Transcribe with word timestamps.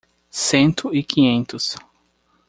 Cento 0.31 0.89
e 0.95 1.03
quinhentos 1.03 1.77